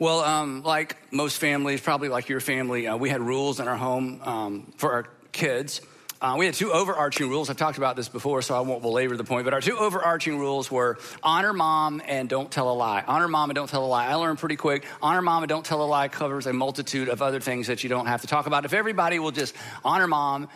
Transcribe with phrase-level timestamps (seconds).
[0.00, 3.76] Well, um, like most families, probably like your family, uh, we had rules in our
[3.76, 5.82] home um, for our kids.
[6.22, 7.50] Uh, we had two overarching rules.
[7.50, 9.44] I've talked about this before, so I won't belabor the point.
[9.44, 13.04] But our two overarching rules were honor mom and don't tell a lie.
[13.06, 14.06] Honor mom and don't tell a lie.
[14.06, 14.86] I learned pretty quick.
[15.02, 17.90] Honor mom and don't tell a lie covers a multitude of other things that you
[17.90, 18.64] don't have to talk about.
[18.64, 19.54] If everybody will just
[19.84, 20.48] honor mom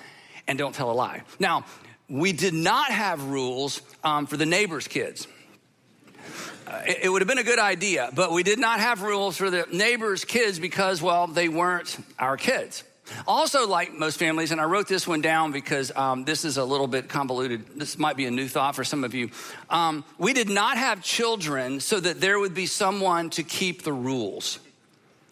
[0.49, 1.21] and don't tell a lie.
[1.39, 1.67] Now,
[2.09, 5.29] we did not have rules um, for the neighbor's kids
[6.87, 9.67] it, would have been a good idea, but we did not have rules for the
[9.73, 12.85] neighbors' kids because, well, they weren't our kids.
[13.27, 16.65] Also, like most families, and I wrote this one down because um, this is a
[16.65, 17.67] little bit convoluted.
[17.77, 19.31] This might be a new thought for some of you.
[19.69, 23.93] Um, we did not have children so that there would be someone to keep the
[23.93, 24.59] rules.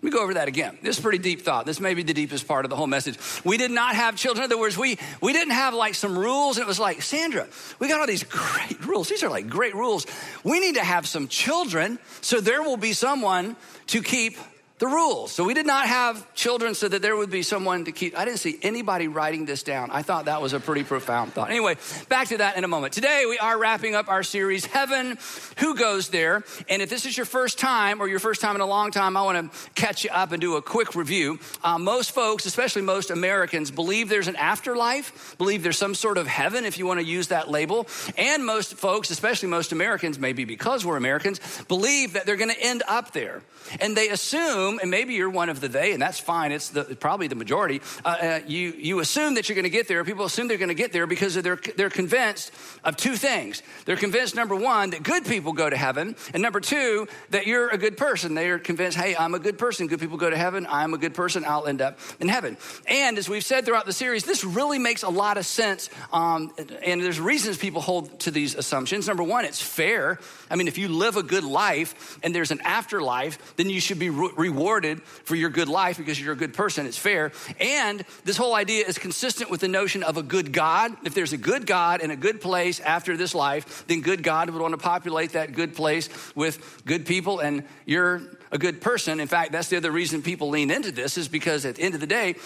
[0.03, 0.79] Let me go over that again.
[0.83, 1.65] This is pretty deep thought.
[1.65, 3.17] This may be the deepest part of the whole message.
[3.45, 4.43] We did not have children.
[4.43, 6.57] In other words, we, we didn't have like some rules.
[6.57, 7.47] And it was like, Sandra,
[7.79, 9.09] we got all these great rules.
[9.09, 10.07] These are like great rules.
[10.43, 13.55] We need to have some children so there will be someone
[13.89, 14.39] to keep
[14.83, 15.31] the rules.
[15.31, 18.19] So we did not have children so that there would be someone to keep.
[18.19, 19.93] I didn't see anybody writing this down.
[19.93, 21.51] I thought that was a pretty profound thought.
[21.51, 21.77] Anyway,
[22.09, 22.93] back to that in a moment.
[22.93, 25.19] Today we are wrapping up our series, Heaven,
[25.59, 26.43] Who Goes There?
[26.69, 29.17] And if this is your first time or your first time in a long time,
[29.17, 31.39] I want to catch you up and do a quick review.
[31.63, 36.27] Uh, most folks, especially most Americans, believe there's an afterlife, believe there's some sort of
[36.27, 37.87] heaven, if you want to use that label.
[38.19, 42.61] And most folks, especially most Americans, maybe because we're Americans, believe that they're going to
[42.61, 43.43] end up there.
[43.81, 46.85] And they assume, and maybe you're one of the they, and that's fine, it's the,
[46.85, 50.05] probably the majority, uh, uh, you, you assume that you're going to get there.
[50.05, 52.53] People assume they're going to get there because they're, they're convinced
[52.85, 53.63] of two things.
[53.85, 57.69] They're convinced, number one, that good people go to heaven, and number two, that you're
[57.69, 58.35] a good person.
[58.35, 59.87] They are convinced, hey, I'm a good person.
[59.87, 60.67] Good people go to heaven.
[60.69, 61.45] I'm a good person.
[61.45, 62.57] I'll end up in heaven.
[62.87, 65.91] And as we've said throughout the series, this really makes a lot of sense.
[66.13, 66.53] Um,
[66.85, 69.07] and there's reasons people hold to these assumptions.
[69.07, 70.19] Number one, it's fair.
[70.51, 73.99] I mean, if you live a good life and there's an afterlife, then you should
[73.99, 76.87] be re- rewarded for your good life because you're a good person.
[76.87, 77.33] It's fair.
[77.59, 80.97] And this whole idea is consistent with the notion of a good God.
[81.05, 84.51] If there's a good God and a good place after this life, then good God
[84.51, 89.21] would want to populate that good place with good people, and you're a good person.
[89.21, 91.95] In fact, that's the other reason people lean into this, is because at the end
[91.95, 92.37] of the day,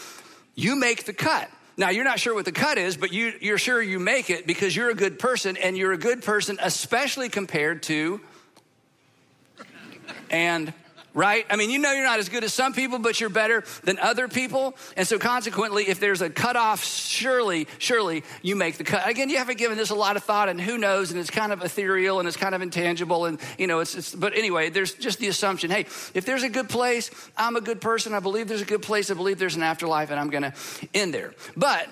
[0.54, 1.50] you make the cut.
[1.76, 4.46] Now, you're not sure what the cut is, but you, are sure you make it
[4.46, 8.20] because you're a good person, and you're a good person, especially compared to
[10.30, 10.72] and
[11.16, 11.46] right?
[11.48, 13.98] I mean, you know you're not as good as some people, but you're better than
[13.98, 14.76] other people.
[14.96, 19.08] And so consequently, if there's a cutoff, surely, surely you make the cut.
[19.08, 21.52] Again, you haven't given this a lot of thought, and who knows, and it's kind
[21.52, 23.24] of ethereal and it's kind of intangible.
[23.24, 26.50] And, you know, it's, it's but anyway, there's just the assumption hey, if there's a
[26.50, 28.12] good place, I'm a good person.
[28.12, 29.10] I believe there's a good place.
[29.10, 30.52] I believe there's an afterlife, and I'm going to
[30.92, 31.32] end there.
[31.56, 31.88] But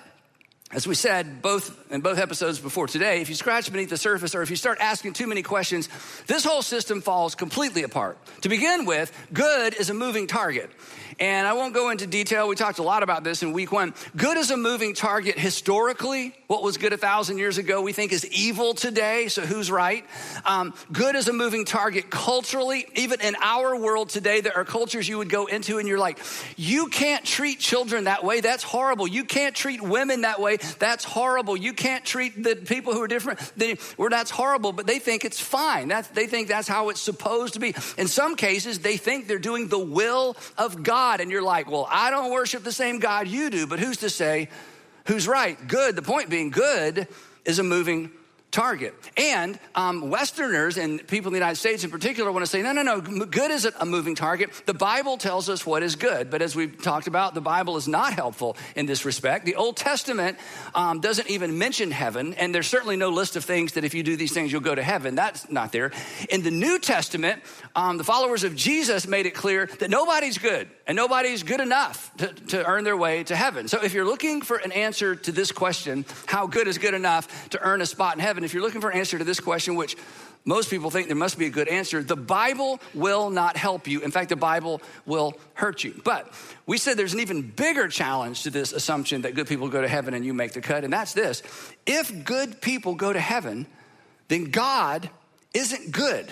[0.75, 4.35] as we said both in both episodes before today, if you scratch beneath the surface
[4.35, 5.87] or if you start asking too many questions,
[6.27, 8.17] this whole system falls completely apart.
[8.41, 10.69] To begin with, good is a moving target.
[11.17, 12.49] And I won't go into detail.
[12.49, 13.93] We talked a lot about this in week one.
[14.17, 16.35] Good is a moving target historically.
[16.47, 19.29] What was good a thousand years ago, we think is evil today.
[19.29, 20.05] So who's right?
[20.45, 22.85] Um, good is a moving target culturally.
[22.95, 26.19] Even in our world today, there are cultures you would go into and you're like,
[26.57, 28.41] you can't treat children that way.
[28.41, 29.07] That's horrible.
[29.07, 30.57] You can't treat women that way.
[30.75, 31.57] That's horrible.
[31.57, 33.39] You can't treat the people who are different.
[33.57, 35.87] They, well, that's horrible, but they think it's fine.
[35.87, 37.75] That's, they think that's how it's supposed to be.
[37.97, 40.75] In some cases, they think they're doing the will of.
[40.85, 41.19] God.
[41.19, 44.09] And you're like, well, I don't worship the same God you do, but who's to
[44.09, 44.49] say
[45.07, 45.57] who's right?
[45.67, 45.95] Good.
[45.95, 47.07] The point being, good
[47.43, 48.11] is a moving
[48.55, 48.95] target.
[49.17, 52.71] And um, Westerners and people in the United States in particular want to say, no,
[52.71, 54.49] no, no, good isn't a moving target.
[54.65, 56.31] The Bible tells us what is good.
[56.31, 59.45] But as we've talked about, the Bible is not helpful in this respect.
[59.45, 60.37] The Old Testament
[60.73, 64.03] um, doesn't even mention heaven, and there's certainly no list of things that if you
[64.03, 65.15] do these things, you'll go to heaven.
[65.15, 65.91] That's not there.
[66.29, 67.43] In the New Testament,
[67.75, 72.09] um, the followers of Jesus made it clear that nobody's good and nobody's good enough
[72.19, 73.67] to, to earn their way to heaven.
[73.67, 77.49] So if you're looking for an answer to this question, how good is good enough
[77.49, 78.44] to earn a spot in heaven?
[78.45, 79.97] If you're looking for an answer to this question, which
[80.45, 84.01] most people think there must be a good answer, the Bible will not help you.
[84.01, 85.99] In fact, the Bible will hurt you.
[86.03, 86.31] But
[86.65, 89.87] we said there's an even bigger challenge to this assumption that good people go to
[89.87, 91.41] heaven and you make the cut, and that's this
[91.85, 93.65] if good people go to heaven,
[94.27, 95.09] then God
[95.53, 96.31] isn't good.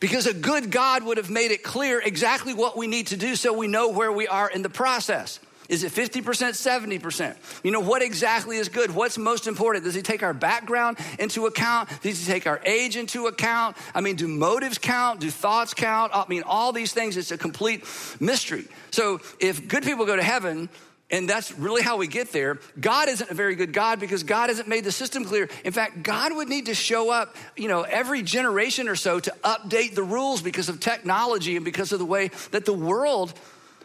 [0.00, 3.36] Because a good God would have made it clear exactly what we need to do
[3.36, 5.38] so we know where we are in the process.
[5.72, 7.34] Is it 50%, 70%?
[7.64, 8.94] You know, what exactly is good?
[8.94, 9.86] What's most important?
[9.86, 11.88] Does he take our background into account?
[12.02, 13.78] Does he take our age into account?
[13.94, 15.20] I mean, do motives count?
[15.20, 16.12] Do thoughts count?
[16.14, 17.86] I mean, all these things, it's a complete
[18.20, 18.66] mystery.
[18.90, 20.68] So if good people go to heaven,
[21.10, 22.58] and that's really how we get there.
[22.78, 25.48] God isn't a very good God because God hasn't made the system clear.
[25.64, 29.34] In fact, God would need to show up, you know, every generation or so to
[29.42, 33.32] update the rules because of technology and because of the way that the world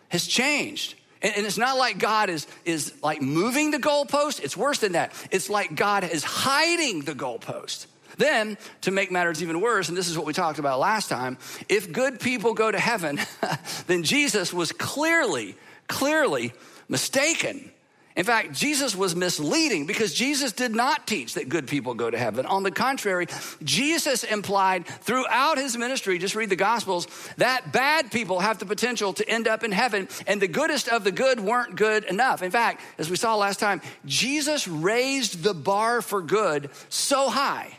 [0.09, 0.95] has changed.
[1.21, 4.43] And, it's not like God is, is like moving the goalpost.
[4.43, 5.13] It's worse than that.
[5.31, 7.87] It's like God is hiding the goalpost.
[8.17, 11.37] Then, to make matters even worse, and this is what we talked about last time,
[11.69, 13.19] if good people go to heaven,
[13.87, 15.55] then Jesus was clearly,
[15.87, 16.53] clearly
[16.87, 17.71] mistaken.
[18.17, 22.17] In fact, Jesus was misleading because Jesus did not teach that good people go to
[22.17, 22.47] heaven.
[22.47, 23.27] On the contrary,
[23.63, 29.13] Jesus implied throughout his ministry, just read the Gospels, that bad people have the potential
[29.13, 32.41] to end up in heaven, and the goodest of the good weren't good enough.
[32.41, 37.77] In fact, as we saw last time, Jesus raised the bar for good so high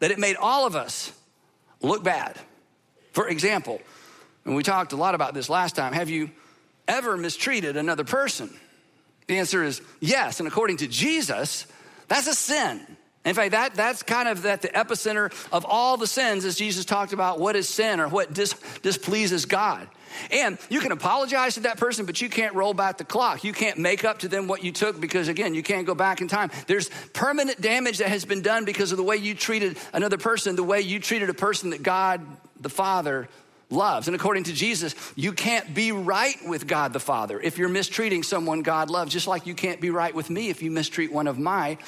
[0.00, 1.12] that it made all of us
[1.80, 2.36] look bad.
[3.12, 3.80] For example,
[4.44, 6.32] and we talked a lot about this last time, have you
[6.88, 8.50] ever mistreated another person?
[9.26, 10.40] The answer is yes.
[10.40, 11.66] And according to Jesus,
[12.08, 12.80] that's a sin.
[13.24, 16.84] In fact, that, that's kind of at the epicenter of all the sins as Jesus
[16.84, 19.88] talked about what is sin or what dis, displeases God.
[20.30, 23.42] And you can apologize to that person, but you can't roll back the clock.
[23.42, 26.20] You can't make up to them what you took because, again, you can't go back
[26.20, 26.50] in time.
[26.66, 30.54] There's permanent damage that has been done because of the way you treated another person,
[30.54, 32.20] the way you treated a person that God
[32.60, 33.28] the Father
[33.74, 34.08] loves.
[34.08, 38.22] And according to Jesus, you can't be right with God the Father if you're mistreating
[38.22, 41.26] someone God loves, just like you can't be right with me if you mistreat one
[41.26, 41.78] of my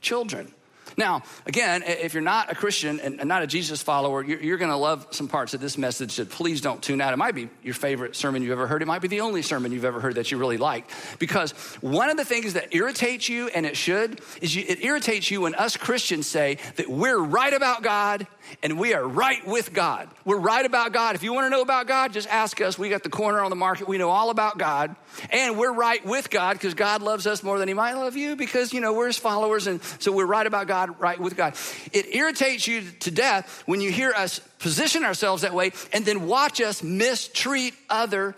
[0.00, 0.52] children.
[0.96, 4.76] Now, again, if you're not a Christian and not a Jesus follower, you're, going to
[4.76, 7.12] love some parts of this message that please don't tune out.
[7.12, 8.82] It might be your favorite sermon you've ever heard.
[8.82, 10.88] It might be the only sermon you've ever heard that you really like.
[11.18, 15.30] Because one of the things that irritates you, and it should, is you, it irritates
[15.30, 18.26] you when us Christians say that we're right about God
[18.62, 20.08] and we are right with God.
[20.24, 21.14] We're right about God.
[21.14, 22.78] If you want to know about God, just ask us.
[22.78, 23.88] We got the corner on the market.
[23.88, 24.94] We know all about God.
[25.30, 28.36] And we're right with God because God loves us more than he might love you
[28.36, 29.66] because, you know, we're his followers.
[29.66, 31.54] And so we're right about God, right with God.
[31.92, 36.26] It irritates you to death when you hear us position ourselves that way and then
[36.26, 38.34] watch us mistreat other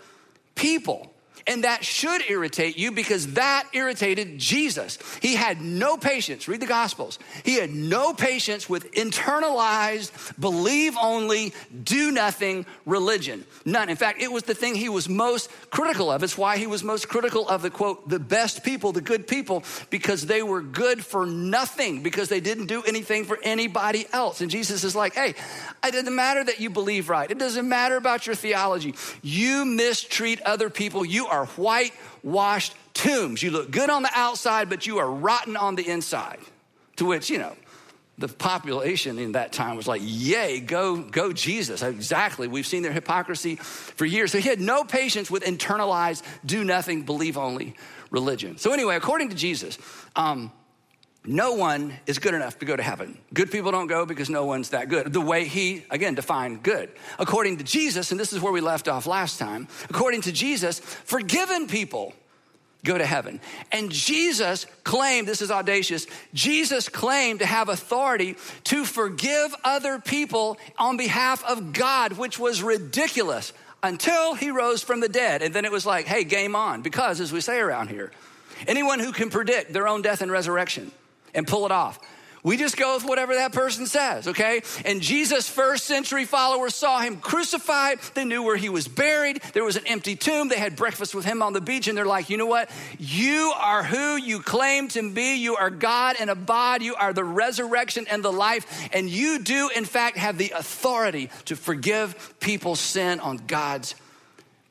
[0.55, 1.11] people.
[1.49, 4.99] And that should irritate you because that irritated Jesus.
[5.19, 6.47] He had no patience.
[6.47, 7.17] Read the Gospels.
[7.43, 11.51] He had no patience with internalized, believe only,
[11.83, 13.45] do nothing religion.
[13.65, 13.89] None.
[13.89, 16.21] In fact, it was the thing he was most critical of.
[16.21, 19.63] It's why he was most critical of the quote, the best people, the good people,
[19.89, 24.41] because they were good for nothing, because they didn't do anything for anybody else.
[24.41, 25.29] And Jesus is like, hey,
[25.83, 27.31] it doesn't matter that you believe right.
[27.31, 28.93] It doesn't matter about your theology.
[29.23, 31.03] You mistreat other people.
[31.03, 33.41] You are are whitewashed tombs.
[33.41, 36.39] You look good on the outside, but you are rotten on the inside.
[36.97, 37.55] To which, you know,
[38.17, 41.81] the population in that time was like, yay, go, go Jesus.
[41.81, 42.49] Exactly.
[42.49, 44.33] We've seen their hypocrisy for years.
[44.33, 47.75] So he had no patience with internalized, do nothing, believe only
[48.11, 48.57] religion.
[48.57, 49.77] So, anyway, according to Jesus,
[50.15, 50.51] um,
[51.29, 53.15] no one is good enough to go to heaven.
[53.31, 55.13] Good people don't go because no one's that good.
[55.13, 56.89] The way he, again, defined good.
[57.19, 60.79] According to Jesus, and this is where we left off last time, according to Jesus,
[60.79, 62.13] forgiven people
[62.83, 63.39] go to heaven.
[63.71, 70.57] And Jesus claimed, this is audacious, Jesus claimed to have authority to forgive other people
[70.79, 73.53] on behalf of God, which was ridiculous
[73.83, 75.43] until he rose from the dead.
[75.43, 76.81] And then it was like, hey, game on.
[76.81, 78.11] Because, as we say around here,
[78.67, 80.91] anyone who can predict their own death and resurrection,
[81.33, 81.99] and pull it off.
[82.41, 84.61] We just go with whatever that person says, okay?
[84.85, 87.99] And Jesus' first century followers saw him crucified.
[88.13, 89.41] They knew where he was buried.
[89.53, 90.47] There was an empty tomb.
[90.47, 92.69] They had breakfast with him on the beach, and they're like, you know what?
[92.97, 95.35] You are who you claim to be.
[95.35, 96.81] You are God and a bod.
[96.81, 98.89] You are the resurrection and the life.
[98.93, 103.95] And you do, in fact, have the authority to forgive people's sin on God's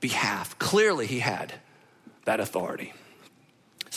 [0.00, 0.58] behalf.
[0.58, 1.52] Clearly, he had
[2.24, 2.94] that authority.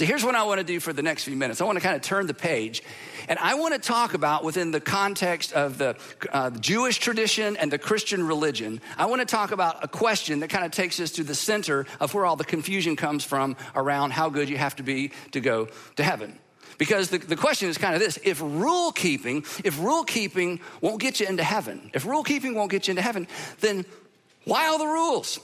[0.01, 1.61] So here's what I want to do for the next few minutes.
[1.61, 2.81] I want to kind of turn the page,
[3.29, 5.95] and I want to talk about within the context of the
[6.33, 8.81] uh, Jewish tradition and the Christian religion.
[8.97, 11.85] I want to talk about a question that kind of takes us to the center
[11.99, 15.39] of where all the confusion comes from around how good you have to be to
[15.39, 15.67] go
[15.97, 16.39] to heaven.
[16.79, 20.99] Because the, the question is kind of this if rule keeping, if rule keeping won't
[20.99, 23.27] get you into heaven, if rule keeping won't get you into heaven,
[23.59, 23.85] then
[24.45, 25.39] why all the rules?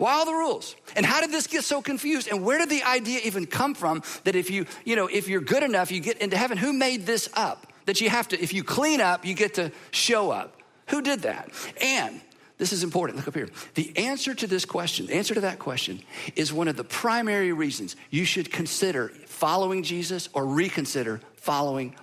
[0.00, 0.76] Why all the rules?
[0.96, 2.26] And how did this get so confused?
[2.28, 5.42] And where did the idea even come from that if you, you know, if you're
[5.42, 6.56] good enough, you get into heaven?
[6.56, 7.66] Who made this up?
[7.84, 10.56] That you have to, if you clean up, you get to show up.
[10.88, 11.50] Who did that?
[11.82, 12.18] And
[12.56, 13.18] this is important.
[13.18, 13.50] Look up here.
[13.74, 16.00] The answer to this question, the answer to that question,
[16.34, 21.94] is one of the primary reasons you should consider following Jesus or reconsider following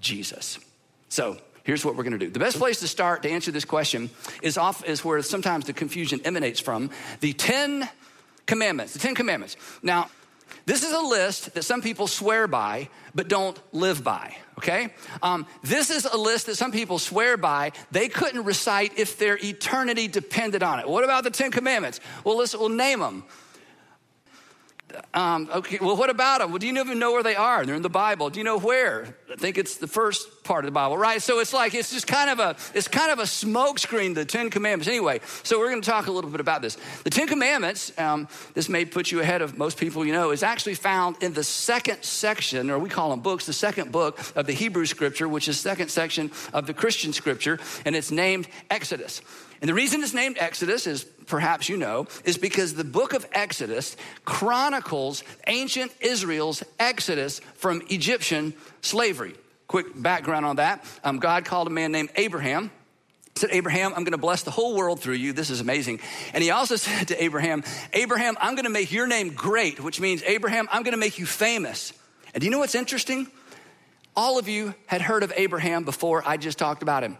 [0.00, 0.60] Jesus.
[1.08, 2.30] So Here's what we're going to do.
[2.30, 4.10] The best place to start to answer this question
[4.42, 6.90] is off is where sometimes the confusion emanates from.
[7.20, 7.88] The 10
[8.46, 9.56] commandments, the 10 commandments.
[9.82, 10.10] Now,
[10.66, 14.92] This is a list that some people swear by, but don't live by, okay?
[15.22, 19.38] Um, this is a list that some people swear by, they couldn't recite if their
[19.38, 20.88] eternity depended on it.
[20.88, 22.00] What about the Ten Commandments?
[22.24, 23.24] Well, listen, we'll name them.
[25.14, 26.50] Um, okay, well, what about them?
[26.50, 27.64] Well, do you even know where they are?
[27.64, 28.28] They're in the Bible.
[28.30, 29.16] Do you know where?
[29.32, 31.20] I think it's the first part of the Bible, right?
[31.22, 34.14] So it's like it's just kind of a it's kind of a smokescreen.
[34.14, 35.20] The Ten Commandments, anyway.
[35.42, 36.76] So we're going to talk a little bit about this.
[37.04, 37.96] The Ten Commandments.
[37.98, 40.30] Um, this may put you ahead of most people you know.
[40.30, 44.18] Is actually found in the second section, or we call them books, the second book
[44.36, 48.48] of the Hebrew Scripture, which is second section of the Christian Scripture, and it's named
[48.70, 49.22] Exodus.
[49.60, 53.26] And the reason it's named Exodus is perhaps you know, is because the book of
[53.32, 59.34] Exodus chronicles ancient Israel's exodus from Egyptian slavery.
[59.70, 62.72] Quick background on that um, God called a man named Abraham
[63.36, 65.32] said, Abraham, I'm going to bless the whole world through you.
[65.32, 66.00] This is amazing.
[66.34, 67.62] And he also said to Abraham,
[67.92, 71.20] Abraham, I'm going to make your name great, which means, Abraham, I'm going to make
[71.20, 71.92] you famous.
[72.34, 73.28] And do you know what's interesting?
[74.16, 77.16] All of you had heard of Abraham before I just talked about him.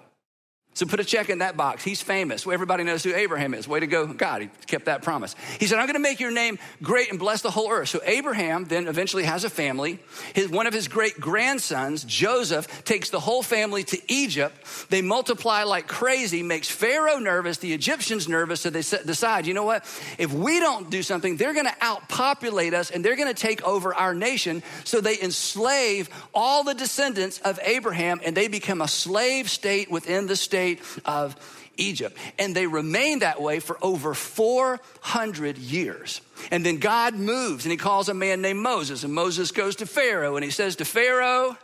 [0.72, 1.82] So put a check in that box.
[1.82, 2.46] He's famous.
[2.46, 3.66] Everybody knows who Abraham is.
[3.66, 4.42] Way to go, God.
[4.42, 5.34] He kept that promise.
[5.58, 7.88] He said, I'm going to make your name great and bless the whole earth.
[7.88, 9.98] So Abraham then eventually has a family.
[10.32, 14.56] His, one of his great grandsons, Joseph, takes the whole family to Egypt.
[14.90, 18.60] They multiply like crazy, makes Pharaoh nervous, the Egyptians nervous.
[18.60, 19.84] So they decide, you know what?
[20.18, 23.62] If we don't do something, they're going to outpopulate us and they're going to take
[23.64, 24.62] over our nation.
[24.84, 30.28] So they enslave all the descendants of Abraham and they become a slave state within
[30.28, 31.36] the state state of
[31.76, 32.16] Egypt.
[32.38, 36.20] And they remained that way for over 400 years.
[36.50, 39.04] And then God moves and he calls a man named Moses.
[39.04, 41.56] And Moses goes to Pharaoh and he says to Pharaoh,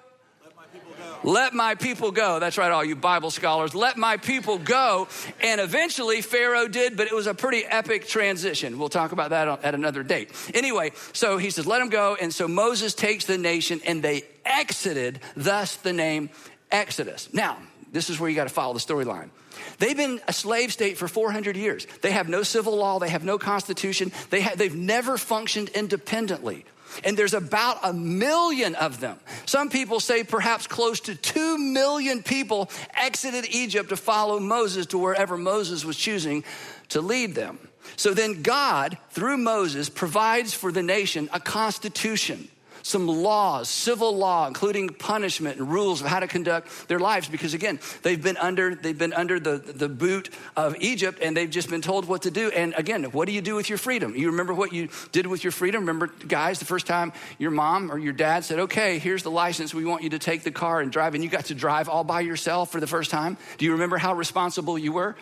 [1.24, 2.38] let my people go.
[2.38, 3.74] That's right, all you Bible scholars.
[3.74, 5.08] Let my people go.
[5.40, 8.78] And eventually Pharaoh did, but it was a pretty epic transition.
[8.78, 10.30] We'll talk about that at another date.
[10.54, 12.16] Anyway, so he says, let him go.
[12.20, 16.30] And so Moses takes the nation and they exited, thus the name
[16.70, 17.32] Exodus.
[17.32, 17.58] Now,
[17.92, 19.30] this is where you got to follow the storyline.
[19.78, 21.86] They've been a slave state for 400 years.
[22.02, 26.64] They have no civil law, they have no constitution, they have, they've never functioned independently.
[27.04, 29.18] And there's about a million of them.
[29.44, 34.98] Some people say perhaps close to 2 million people exited Egypt to follow Moses to
[34.98, 36.44] wherever Moses was choosing
[36.90, 37.58] to lead them.
[37.96, 42.48] So then God, through Moses, provides for the nation a constitution
[42.86, 47.28] some laws, civil law, including punishment and rules of how to conduct their lives.
[47.28, 51.50] Because again, they've been under, they've been under the, the boot of Egypt and they've
[51.50, 52.48] just been told what to do.
[52.50, 54.14] And again, what do you do with your freedom?
[54.14, 55.80] You remember what you did with your freedom?
[55.80, 59.74] Remember, guys, the first time your mom or your dad said, okay, here's the license.
[59.74, 61.14] We want you to take the car and drive.
[61.16, 63.36] And you got to drive all by yourself for the first time.
[63.58, 65.16] Do you remember how responsible you were?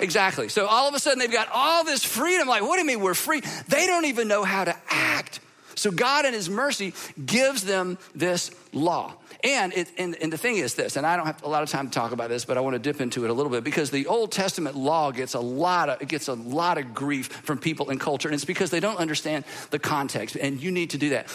[0.00, 0.48] exactly.
[0.48, 2.48] So all of a sudden they've got all this freedom.
[2.48, 3.42] Like, what do you mean we're free?
[3.68, 5.38] They don't even know how to act.
[5.74, 9.14] So God, in His mercy, gives them this law.
[9.42, 11.70] And, it, and, and, the thing is this, and I don't have a lot of
[11.70, 13.64] time to talk about this, but I want to dip into it a little bit
[13.64, 17.28] because the Old Testament law gets a lot of, it gets a lot of grief
[17.28, 20.90] from people in culture, and it's because they don't understand the context, and you need
[20.90, 21.28] to do that.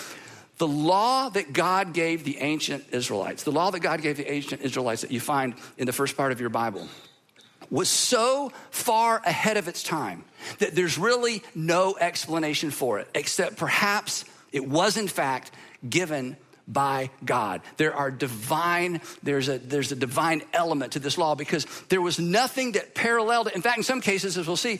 [0.57, 4.61] The law that God gave the ancient Israelites, the law that God gave the ancient
[4.61, 6.87] Israelites that you find in the first part of your Bible,
[7.69, 10.23] was so far ahead of its time
[10.59, 15.51] that there's really no explanation for it, except perhaps it was, in fact,
[15.87, 17.61] given by God.
[17.77, 22.19] There are divine, there's a, there's a divine element to this law because there was
[22.19, 23.55] nothing that paralleled it.
[23.55, 24.79] In fact, in some cases, as we'll see,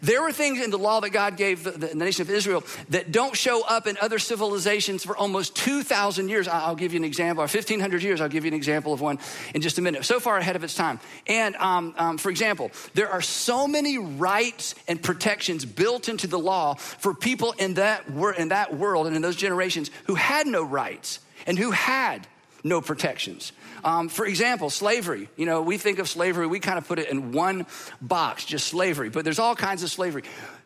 [0.00, 3.10] there were things in the law that God gave the, the nation of Israel that
[3.10, 6.46] don't show up in other civilizations for almost 2,000 years.
[6.46, 9.18] I'll give you an example, or 1,500 years, I'll give you an example of one
[9.54, 10.04] in just a minute.
[10.04, 11.00] So far ahead of its time.
[11.26, 16.38] And um, um, for example, there are so many rights and protections built into the
[16.38, 20.46] law for people in that, were in that world and in those generations who had
[20.46, 22.26] no rights and who had
[22.64, 23.52] no protections.
[23.84, 25.28] Um, for example, slavery.
[25.36, 27.66] You know, we think of slavery, we kind of put it in one
[28.00, 30.22] box, just slavery, but there's all kinds of slavery.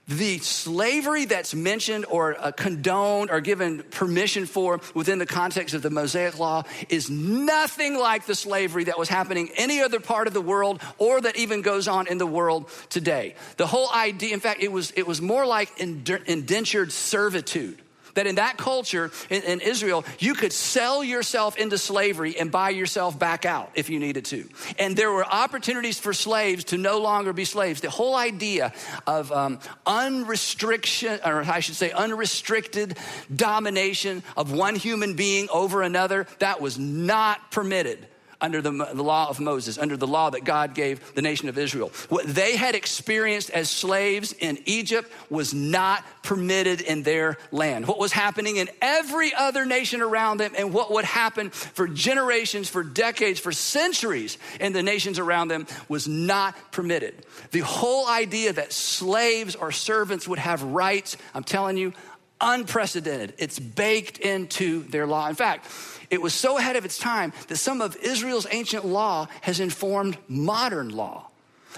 [0.06, 5.82] The slavery that's mentioned or uh, condoned or given permission for within the context of
[5.82, 10.32] the Mosaic Law is nothing like the slavery that was happening any other part of
[10.32, 13.35] the world or that even goes on in the world today.
[13.58, 17.82] The whole idea, in fact, it was, it was more like indentured servitude
[18.18, 22.70] that in that culture in, in, Israel, you could sell yourself into slavery and buy
[22.70, 24.48] yourself back out if you needed to.
[24.76, 27.80] And there were opportunities for slaves to no longer be slaves.
[27.80, 28.72] The whole idea
[29.06, 32.98] of um, unrestriction, or I should say, unrestricted
[33.34, 38.04] domination of one human being over another, that was not permitted
[38.40, 41.59] under the, the, law of Moses, under the law that God gave the nation of
[41.59, 41.90] Israel.
[42.09, 47.88] What they had experienced as slaves in Egypt was not permitted in their land.
[47.88, 52.68] What was happening in every other nation around them and what would happen for generations,
[52.68, 57.14] for decades, for centuries in the nations around them was not permitted.
[57.50, 61.92] The whole idea that slaves or servants would have rights, I'm telling you,
[62.40, 63.35] unprecedented.
[63.38, 65.28] It's baked into their law.
[65.28, 65.66] In fact,
[66.10, 70.16] it was so ahead of its time that some of Israel's ancient law has informed
[70.28, 71.28] modern law.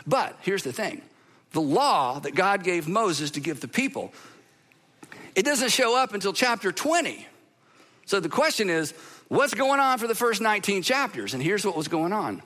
[0.06, 1.02] But here's the thing
[1.52, 4.12] the law that God gave Moses to give the people,
[5.34, 7.26] it doesn't show up until chapter 20.
[8.06, 8.92] So the question is,
[9.28, 11.34] what's going on for the first 19 chapters?
[11.34, 12.42] And here's what was going on.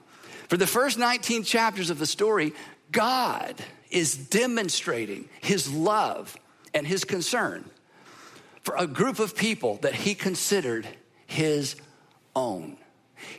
[0.48, 2.52] For the first 19 chapters of the story,
[2.92, 3.56] God
[3.90, 6.36] is demonstrating his love
[6.74, 7.64] and his concern
[8.62, 10.86] for a group of people that he considered
[11.26, 11.76] his
[12.34, 12.76] own.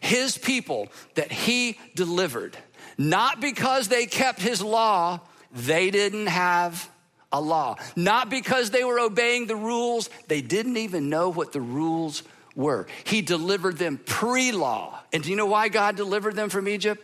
[0.02, 2.58] His people that he delivered,
[2.98, 5.20] not because they kept his law,
[5.52, 6.90] they didn't have
[7.32, 7.76] a law.
[7.96, 12.24] Not because they were obeying the rules, they didn't even know what the rules
[12.56, 12.88] were.
[13.04, 15.00] He delivered them pre law.
[15.14, 17.04] And do you know why God delivered them from Egypt?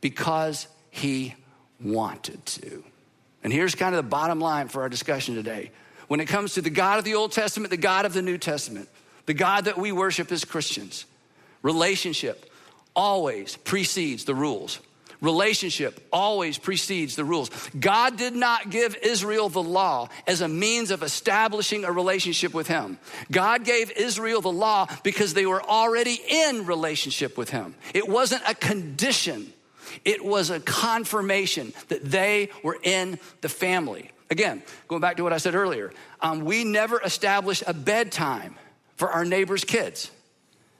[0.00, 1.34] Because he
[1.80, 2.84] wanted to.
[3.42, 5.70] And here's kind of the bottom line for our discussion today.
[6.08, 8.38] When it comes to the God of the Old Testament, the God of the New
[8.38, 8.88] Testament,
[9.28, 11.04] the God that we worship as Christians.
[11.60, 12.50] Relationship
[12.96, 14.80] always precedes the rules.
[15.20, 17.50] Relationship always precedes the rules.
[17.78, 22.68] God did not give Israel the law as a means of establishing a relationship with
[22.68, 22.98] Him.
[23.30, 27.74] God gave Israel the law because they were already in relationship with Him.
[27.92, 29.52] It wasn't a condition,
[30.06, 34.10] it was a confirmation that they were in the family.
[34.30, 35.92] Again, going back to what I said earlier,
[36.22, 38.56] um, we never established a bedtime
[38.98, 40.10] for our neighbor's kids,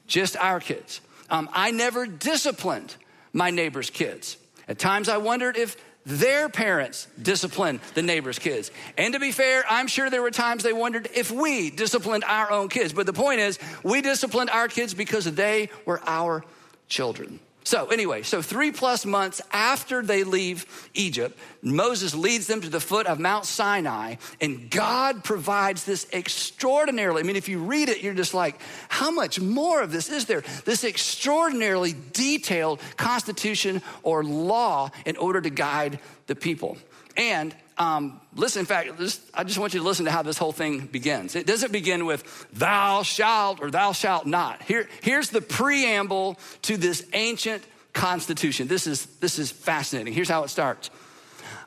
[0.07, 1.01] just our kids.
[1.31, 2.95] Um, I never disciplined
[3.33, 4.37] my neighbor's kids.
[4.67, 8.71] At times I wondered if their parents disciplined the neighbor's kids.
[8.97, 12.51] And to be fair, I'm sure there were times they wondered if we disciplined our
[12.51, 12.93] own kids.
[12.93, 16.45] But the point is, we disciplined our kids because they were our
[16.89, 17.41] children.
[17.69, 22.81] So, anyway, so three plus months after they leave Egypt, Moses leads them to the
[22.81, 28.03] foot of Mount Sinai, and God provides this extraordinarily, I mean, if you read it,
[28.03, 30.45] you're just like, how much more of this is there?
[30.65, 36.79] This extraordinarily detailed constitution or law in order to guide the people.
[37.19, 38.91] And um, listen, in fact,
[39.35, 41.35] I just want you to listen to how this whole thing begins.
[41.35, 44.63] It doesn't begin with thou shalt or thou shalt not.
[44.63, 48.69] Here, here's the preamble to this ancient constitution.
[48.69, 50.13] This is, this is fascinating.
[50.15, 50.91] Here's how it starts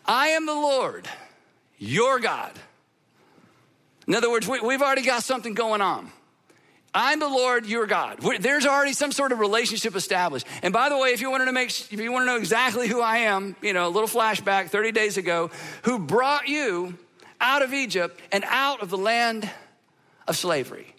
[0.06, 1.08] I am the Lord,
[1.78, 2.54] your God.
[4.08, 6.10] In other words, we, we've already got something going on.
[6.94, 8.20] I'm the Lord your God.
[8.40, 10.46] There's already some sort of relationship established.
[10.62, 12.88] And by the way, if you wanted to make, if you want to know exactly
[12.88, 15.52] who I am, you know, a little flashback 30 days ago,
[15.84, 16.98] who brought you
[17.40, 19.50] out of Egypt and out of the land
[20.28, 20.94] of slavery.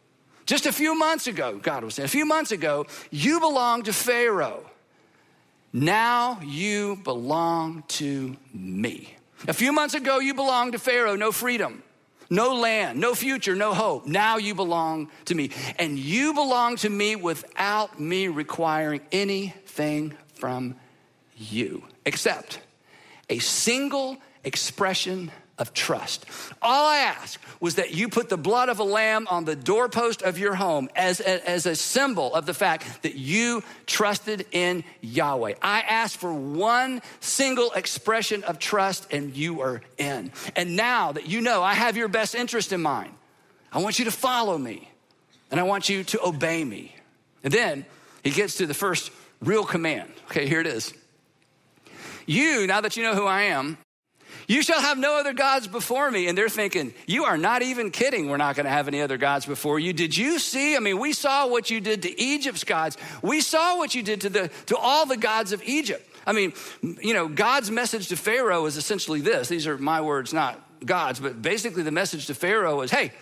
[0.47, 3.93] Just a few months ago, God was saying, a few months ago, you belonged to
[3.93, 4.65] Pharaoh.
[5.75, 9.15] Now you belong to me.
[9.47, 11.83] A few months ago, you belonged to Pharaoh, no freedom
[12.33, 14.07] no land, no future, no hope.
[14.07, 15.51] Now you belong to me.
[15.79, 20.77] And you belong to me without me requiring anything from
[21.37, 22.61] you, except
[23.29, 25.31] a single expression
[25.63, 26.27] of trust.
[26.61, 30.21] All I ask was that you put the blood of a lamb on the doorpost
[30.21, 34.83] of your home as a, as a symbol of the fact that you trusted in
[35.01, 35.55] Yahweh.
[35.63, 40.33] I asked for one single expression of trust, and you are in.
[40.57, 43.15] And now that you know I have your best interest in mind,
[43.73, 44.91] I want you to follow me
[45.53, 46.95] and I want you to obey me.
[47.45, 47.87] And then
[48.25, 50.11] he gets to the first real command.
[50.27, 50.93] Okay, here it is.
[52.27, 53.79] You, now that you know who I am,
[54.53, 56.29] you shall have no other gods before me.
[56.29, 58.29] And they're thinking, You are not even kidding.
[58.29, 59.93] We're not going to have any other gods before you.
[59.93, 60.77] Did you see?
[60.77, 62.97] I mean, we saw what you did to Egypt's gods.
[63.23, 66.07] We saw what you did to, the, to all the gods of Egypt.
[66.27, 69.49] I mean, you know, God's message to Pharaoh is essentially this.
[69.49, 73.13] These are my words, not God's, but basically the message to Pharaoh is hey,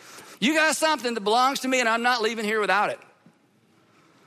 [0.41, 2.99] you got something that belongs to me, and I'm not leaving here without it.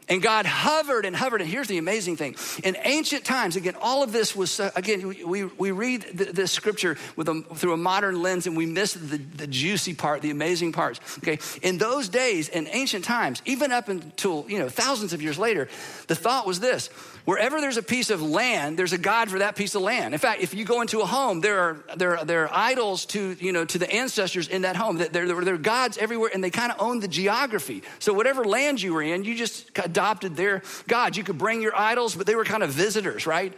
[0.09, 1.41] And God hovered and hovered.
[1.41, 2.35] And here's the amazing thing.
[2.63, 6.97] In ancient times, again, all of this was, uh, again, we, we read this scripture
[7.15, 10.71] with a, through a modern lens and we miss the, the juicy part, the amazing
[10.71, 10.99] parts.
[11.19, 11.39] Okay.
[11.61, 15.69] In those days, in ancient times, even up until, you know, thousands of years later,
[16.07, 16.89] the thought was this
[17.25, 20.13] wherever there's a piece of land, there's a God for that piece of land.
[20.13, 23.05] In fact, if you go into a home, there are, there are, there are idols
[23.07, 24.97] to, you know, to the ancestors in that home.
[24.97, 27.83] There, there, there are gods everywhere and they kind of own the geography.
[27.99, 31.15] So whatever land you were in, you just adopted their God.
[31.15, 33.53] You could bring your idols, but they were kind of visitors, right?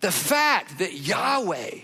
[0.00, 1.80] The fact that Yahweh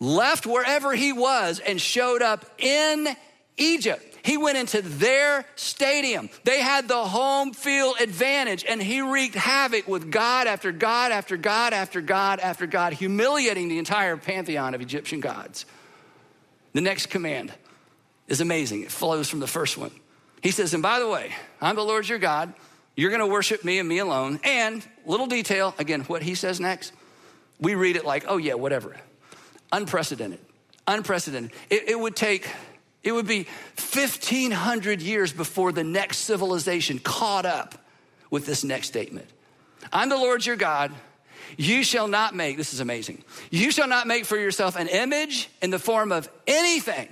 [0.00, 3.08] left wherever he was and showed up in
[3.56, 4.10] Egypt.
[4.22, 6.28] He went into their stadium.
[6.44, 11.36] They had the home field advantage, and he wreaked havoc with God after God after
[11.36, 15.64] God after God after God, humiliating the entire pantheon of Egyptian gods.
[16.72, 17.52] The next command
[18.28, 18.82] is amazing.
[18.82, 19.92] It flows from the first one.
[20.42, 22.52] He says, And by the way, I'm the Lord your God.
[22.96, 24.40] You're going to worship me and me alone.
[24.44, 26.92] And little detail, again, what he says next,
[27.60, 28.96] we read it like, oh, yeah, whatever.
[29.72, 30.40] Unprecedented.
[30.86, 31.52] Unprecedented.
[31.68, 32.48] It, it would take,
[33.02, 33.46] it would be
[33.78, 37.74] 1,500 years before the next civilization caught up
[38.30, 39.26] with this next statement.
[39.92, 40.92] I'm the Lord your God.
[41.56, 45.48] You shall not make, this is amazing, you shall not make for yourself an image
[45.60, 47.08] in the form of anything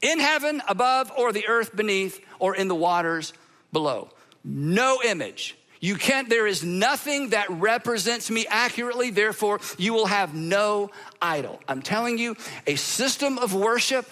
[0.00, 3.32] in heaven above or the earth beneath or in the waters
[3.72, 4.10] below.
[4.44, 5.56] No image.
[5.80, 11.58] You can't, there is nothing that represents me accurately, therefore, you will have no idol.
[11.66, 12.36] I'm telling you,
[12.68, 14.08] a system of worship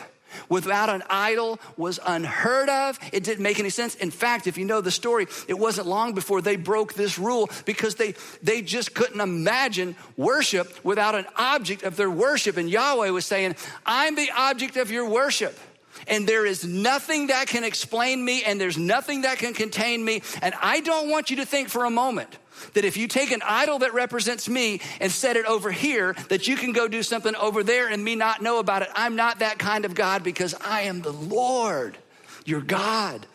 [0.48, 2.98] without an idol was unheard of.
[3.12, 3.94] It didn't make any sense.
[3.94, 7.48] In fact, if you know the story, it wasn't long before they broke this rule
[7.64, 12.56] because they, they just couldn't imagine worship without an object of their worship.
[12.56, 13.54] And Yahweh was saying,
[13.86, 15.58] I'm the object of your worship
[16.06, 20.22] and there is nothing that can explain me, and there's nothing that can contain me.
[20.42, 22.38] And I don't want you to think for a moment
[22.74, 26.46] that if you take an idol that represents me and set it over here, that
[26.46, 28.88] you can go do something over there and me not know about it.
[28.94, 31.96] I'm not that kind of God because I am the Lord,
[32.44, 33.26] your God.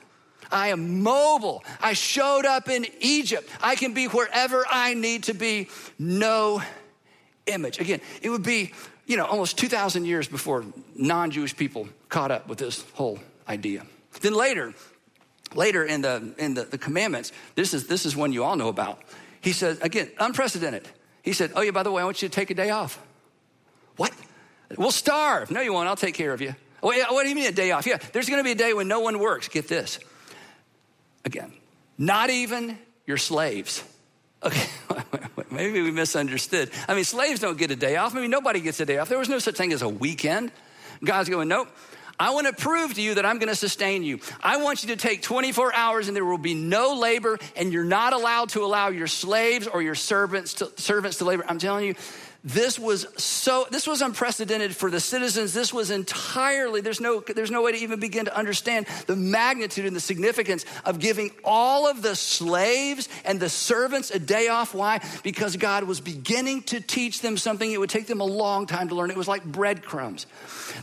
[0.51, 1.63] I am mobile.
[1.81, 3.49] I showed up in Egypt.
[3.61, 5.69] I can be wherever I need to be.
[5.97, 6.61] No
[7.47, 7.79] image.
[7.79, 8.71] Again, it would be
[9.07, 10.65] you know, almost 2,000 years before
[10.95, 13.85] non Jewish people caught up with this whole idea.
[14.21, 14.73] Then later,
[15.53, 18.69] later in the, in the, the commandments, this is, this is one you all know
[18.69, 19.01] about.
[19.41, 20.87] He says, again, unprecedented.
[21.23, 23.05] He said, Oh, yeah, by the way, I want you to take a day off.
[23.97, 24.13] What?
[24.77, 25.51] We'll starve.
[25.51, 25.89] No, you won't.
[25.89, 26.55] I'll take care of you.
[26.81, 27.85] Oh, yeah, what do you mean a day off?
[27.85, 29.49] Yeah, there's going to be a day when no one works.
[29.49, 29.99] Get this.
[31.25, 31.51] Again,
[31.97, 33.83] not even your slaves.
[34.45, 34.67] Okay,
[35.49, 36.69] maybe we misunderstood.
[36.87, 38.15] I mean, slaves don't get a day off.
[38.15, 39.09] I mean, nobody gets a day off.
[39.09, 40.51] There was no such thing as a weekend.
[41.03, 41.67] God's going, nope.
[42.19, 44.19] I want to prove to you that I'm going to sustain you.
[44.41, 47.83] I want you to take 24 hours and there will be no labor and you're
[47.83, 51.43] not allowed to allow your slaves or your servants to, servants to labor.
[51.47, 51.95] I'm telling you,
[52.45, 55.51] this was so this was unprecedented for the citizens.
[55.51, 59.87] This was entirely there's no there's no way to even begin to understand the magnitude
[59.87, 64.75] and the significance of giving all of the slaves and the servants a day off.
[64.75, 65.01] Why?
[65.23, 67.71] Because god was beginning to teach them something.
[67.71, 69.09] It would take them a long time to learn.
[69.09, 70.27] It was like breadcrumbs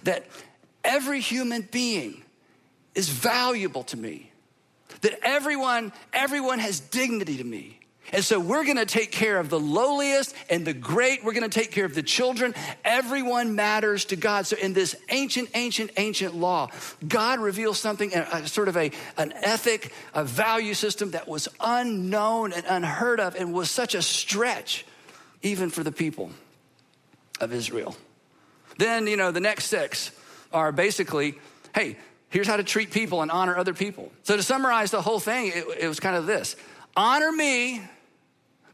[0.02, 0.26] that
[0.84, 2.22] every human being
[2.94, 4.30] is valuable to me
[5.00, 7.78] that everyone everyone has dignity to me
[8.12, 11.24] and so we're gonna take care of the lowliest and the great.
[11.24, 12.54] We're gonna take care of the children.
[12.84, 14.46] Everyone matters to God.
[14.46, 16.68] So in this ancient, ancient, ancient law,
[17.06, 22.52] God reveals something, a, sort of a, an ethic, a value system that was unknown
[22.52, 24.84] and unheard of and was such a stretch
[25.40, 26.30] even for the people
[27.40, 27.96] of Israel.
[28.76, 30.10] Then, you know, the next six
[30.52, 31.34] are basically,
[31.74, 31.96] hey,
[32.30, 34.10] here's how to treat people and honor other people.
[34.22, 36.56] So to summarize the whole thing, it, it was kind of this
[36.96, 37.82] honor me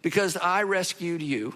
[0.02, 1.54] because I rescued you.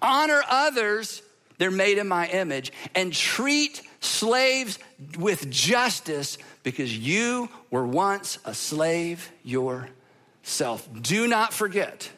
[0.00, 1.22] Honor others,
[1.58, 4.78] they're made in my image, and treat slaves
[5.18, 10.88] with justice because you were once a slave yourself.
[11.00, 12.10] Do not forget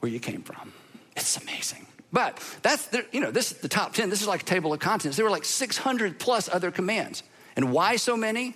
[0.00, 0.72] where you came from.
[1.16, 1.86] It's amazing.
[2.14, 4.08] But that's, the, you know, this is the top 10.
[4.08, 5.16] This is like a table of contents.
[5.16, 7.24] There were like 600 plus other commands.
[7.56, 8.54] And why so many?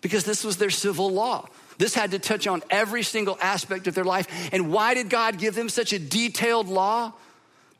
[0.00, 1.48] Because this was their civil law.
[1.78, 4.50] This had to touch on every single aspect of their life.
[4.52, 7.12] And why did God give them such a detailed law?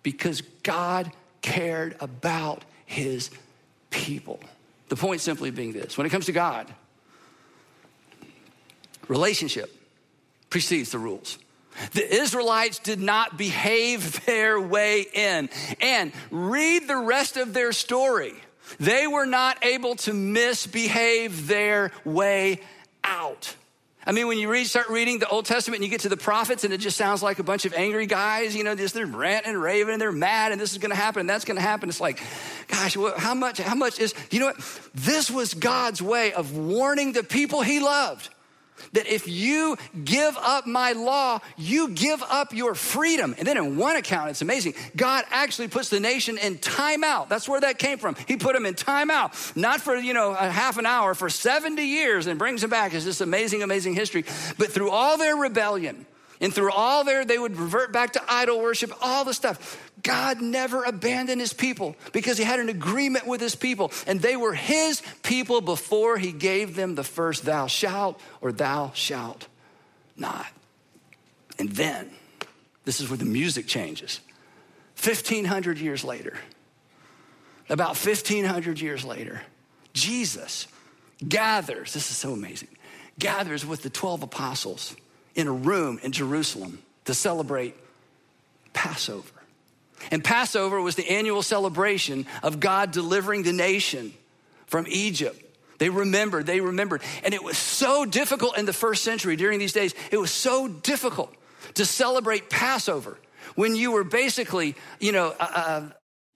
[0.04, 1.10] Because God
[1.42, 3.30] cared about his
[3.90, 4.38] people.
[4.90, 6.72] The point simply being this when it comes to God,
[9.08, 9.74] relationship
[10.50, 11.36] precedes the rules.
[11.92, 15.48] The Israelites did not behave their way in.
[15.80, 18.34] And read the rest of their story.
[18.80, 22.60] They were not able to misbehave their way
[23.04, 23.54] out.
[24.08, 26.16] I mean, when you read, start reading the Old Testament and you get to the
[26.16, 29.04] prophets and it just sounds like a bunch of angry guys, you know, just they're
[29.04, 31.56] ranting and raving and they're mad and this is going to happen and that's going
[31.56, 31.88] to happen.
[31.88, 32.22] It's like,
[32.68, 34.80] gosh, how much, how much is, you know what?
[34.94, 38.28] This was God's way of warning the people he loved.
[38.92, 43.34] That if you give up my law, you give up your freedom.
[43.38, 44.74] And then in one account, it's amazing.
[44.96, 47.28] God actually puts the nation in timeout.
[47.28, 48.16] That's where that came from.
[48.26, 51.82] He put them in timeout, not for, you know, a half an hour, for 70
[51.82, 52.94] years and brings them back.
[52.94, 54.24] It's this amazing, amazing history.
[54.58, 56.06] But through all their rebellion,
[56.40, 59.90] and through all there, they would revert back to idol worship, all the stuff.
[60.02, 64.36] God never abandoned his people because he had an agreement with his people, and they
[64.36, 69.48] were his people before he gave them the first thou shalt or thou shalt
[70.16, 70.46] not.
[71.58, 72.10] And then,
[72.84, 74.20] this is where the music changes.
[75.02, 76.36] 1500 years later,
[77.68, 79.42] about 1500 years later,
[79.92, 80.68] Jesus
[81.26, 82.68] gathers, this is so amazing,
[83.18, 84.94] gathers with the 12 apostles
[85.36, 87.76] in a room in Jerusalem to celebrate
[88.72, 89.30] Passover.
[90.10, 94.12] And Passover was the annual celebration of God delivering the nation
[94.66, 95.42] from Egypt.
[95.78, 97.02] They remembered, they remembered.
[97.22, 99.94] And it was so difficult in the first century during these days.
[100.10, 101.34] It was so difficult
[101.74, 103.18] to celebrate Passover
[103.54, 105.88] when you were basically, you know, uh,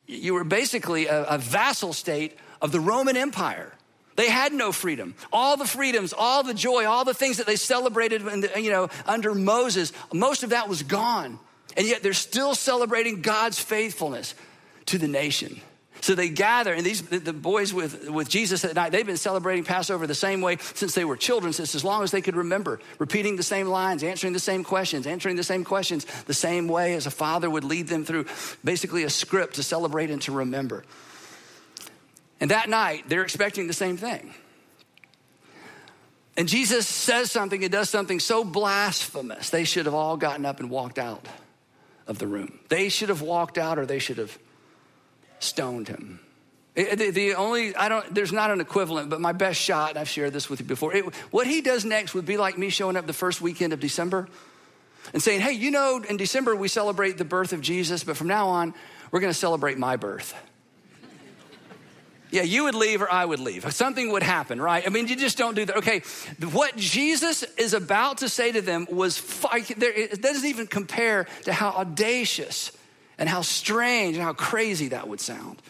[0.06, 3.72] you were basically a, a vassal state of the Roman Empire.
[4.20, 5.14] They had no freedom.
[5.32, 8.90] All the freedoms, all the joy, all the things that they celebrated, the, you know,
[9.06, 11.38] under Moses, most of that was gone.
[11.74, 14.34] And yet they're still celebrating God's faithfulness
[14.86, 15.62] to the nation.
[16.02, 19.64] So they gather, and these the boys with, with Jesus at night, they've been celebrating
[19.64, 22.78] Passover the same way since they were children, since as long as they could remember,
[22.98, 26.92] repeating the same lines, answering the same questions, answering the same questions the same way
[26.92, 28.26] as a father would lead them through
[28.62, 30.84] basically a script to celebrate and to remember.
[32.40, 34.34] And that night, they're expecting the same thing.
[36.36, 40.58] And Jesus says something and does something so blasphemous, they should have all gotten up
[40.58, 41.26] and walked out
[42.06, 42.58] of the room.
[42.68, 44.36] They should have walked out or they should have
[45.38, 46.20] stoned him.
[46.74, 50.32] It, the only, I don't, there's not an equivalent, but my best shot, I've shared
[50.32, 50.94] this with you before.
[50.94, 53.80] It, what he does next would be like me showing up the first weekend of
[53.80, 54.28] December
[55.12, 58.28] and saying, hey, you know, in December we celebrate the birth of Jesus, but from
[58.28, 58.72] now on,
[59.10, 60.34] we're gonna celebrate my birth.
[62.30, 63.70] Yeah, you would leave or I would leave.
[63.72, 64.86] Something would happen, right?
[64.86, 65.78] I mean, you just don't do that.
[65.78, 66.02] Okay,
[66.52, 69.20] what Jesus is about to say to them was,
[69.52, 72.72] it doesn't even compare to how audacious
[73.18, 75.60] and how strange and how crazy that would sound.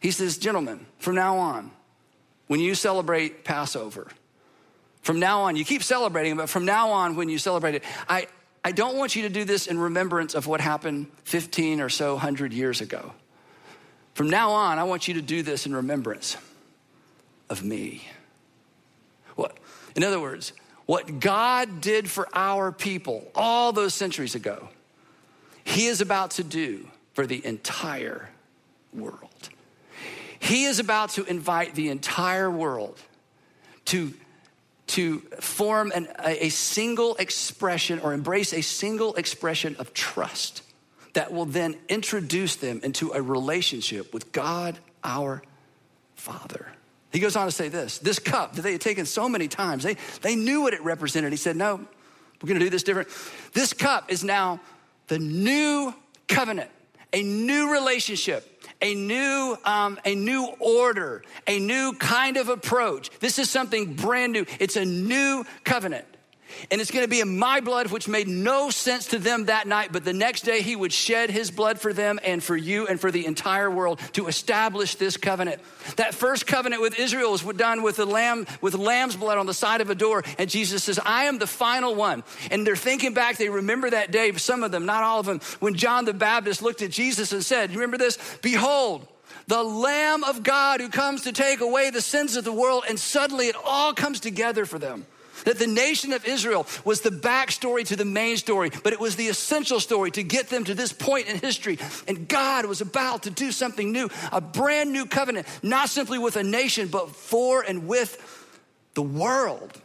[0.00, 1.70] He says, Gentlemen, from now on,
[2.46, 4.08] when you celebrate Passover,
[5.00, 8.26] from now on, you keep celebrating, but from now on, when you celebrate it, I,
[8.64, 12.16] I don't want you to do this in remembrance of what happened 15 or so
[12.16, 13.12] hundred years ago.
[14.14, 16.36] From now on, I want you to do this in remembrance
[17.50, 18.08] of me.
[19.34, 19.58] What?
[19.96, 20.52] In other words,
[20.86, 24.68] what God did for our people all those centuries ago,
[25.64, 28.30] He is about to do for the entire
[28.92, 29.48] world.
[30.38, 33.00] He is about to invite the entire world
[33.86, 34.12] to,
[34.88, 40.62] to form an, a, a single expression or embrace a single expression of trust
[41.14, 45.42] that will then introduce them into a relationship with God, our
[46.14, 46.68] Father.
[47.12, 49.82] He goes on to say this this cup that they had taken so many times,
[49.82, 51.32] they, they knew what it represented.
[51.32, 51.80] He said, No,
[52.42, 53.08] we're gonna do this different.
[53.52, 54.60] This cup is now
[55.06, 55.94] the new
[56.28, 56.70] covenant,
[57.12, 58.50] a new relationship.
[58.82, 63.08] A new, um, a new order, a new kind of approach.
[63.20, 64.44] This is something brand new.
[64.58, 66.04] It's a new covenant
[66.70, 69.66] and it's going to be in my blood, which made no sense to them that
[69.66, 69.90] night.
[69.92, 73.00] But the next day, he would shed his blood for them and for you and
[73.00, 75.60] for the entire world to establish this covenant.
[75.96, 79.54] That first covenant with Israel was done with the lamb, with lamb's blood on the
[79.54, 80.22] side of a door.
[80.38, 82.24] And Jesus says, I am the final one.
[82.50, 85.40] And they're thinking back, they remember that day, some of them, not all of them,
[85.60, 88.18] when John the Baptist looked at Jesus and said, You remember this?
[88.42, 89.06] Behold,
[89.46, 92.84] the Lamb of God who comes to take away the sins of the world.
[92.88, 95.06] And suddenly it all comes together for them.
[95.44, 99.16] That the nation of Israel was the backstory to the main story, but it was
[99.16, 101.78] the essential story to get them to this point in history.
[102.08, 106.36] And God was about to do something new, a brand new covenant, not simply with
[106.36, 108.18] a nation, but for and with
[108.94, 109.80] the world.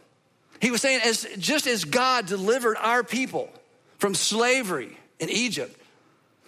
[0.60, 3.50] He was saying, as just as God delivered our people
[3.98, 5.76] from slavery in Egypt,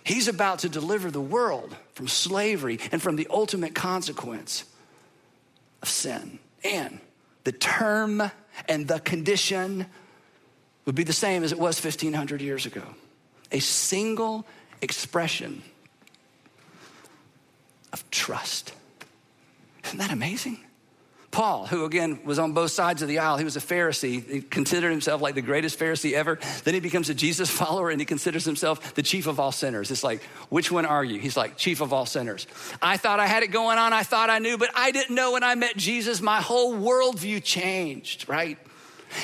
[0.04, 4.64] He's about to deliver the world from slavery and from the ultimate consequence
[5.80, 6.40] of sin.
[6.64, 6.98] And
[7.44, 8.30] the term
[8.68, 9.86] and the condition
[10.84, 12.82] would be the same as it was 1500 years ago.
[13.50, 14.46] A single
[14.80, 15.62] expression
[17.92, 18.72] of trust.
[19.84, 20.58] Isn't that amazing?
[21.32, 24.22] Paul, who again was on both sides of the aisle, he was a Pharisee.
[24.28, 26.38] He considered himself like the greatest Pharisee ever.
[26.64, 29.90] Then he becomes a Jesus follower and he considers himself the chief of all sinners.
[29.90, 31.18] It's like, which one are you?
[31.18, 32.46] He's like, chief of all sinners.
[32.82, 33.94] I thought I had it going on.
[33.94, 36.20] I thought I knew, but I didn't know when I met Jesus.
[36.20, 38.58] My whole worldview changed, right?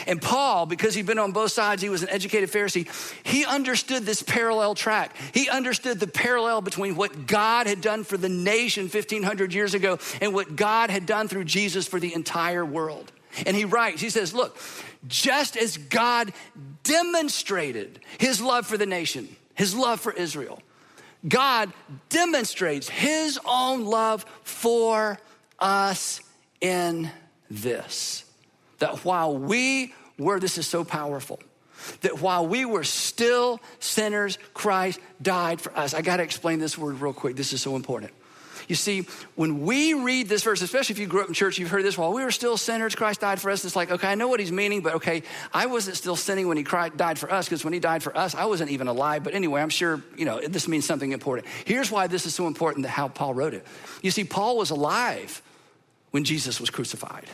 [0.07, 2.89] And Paul, because he'd been on both sides, he was an educated Pharisee,
[3.25, 5.17] he understood this parallel track.
[5.33, 9.99] He understood the parallel between what God had done for the nation 1500 years ago
[10.21, 13.13] and what God had done through Jesus for the entire world.
[13.47, 14.59] And he writes, he says, Look,
[15.07, 16.33] just as God
[16.83, 20.63] demonstrated his love for the nation, his love for Israel,
[21.27, 21.73] God
[22.09, 25.19] demonstrates his own love for
[25.59, 26.21] us
[26.61, 27.11] in
[27.51, 28.25] this.
[28.79, 31.41] That while we were, this is so powerful,
[32.01, 35.95] that while we were still sinners, Christ died for us.
[35.95, 37.37] I gotta explain this word real quick.
[37.37, 38.13] This is so important.
[38.67, 41.71] You see, when we read this verse, especially if you grew up in church, you've
[41.71, 43.65] heard this, while we were still sinners, Christ died for us.
[43.65, 45.23] It's like, okay, I know what he's meaning, but okay,
[45.55, 48.35] I wasn't still sinning when he died for us, because when he died for us,
[48.35, 49.25] I wasn't even alive.
[49.25, 51.49] But anyway, I'm sure, you know, this means something important.
[51.65, 53.65] Here's why this is so important to how Paul wrote it.
[54.03, 55.41] You see, Paul was alive
[56.11, 57.25] when Jesus was crucified.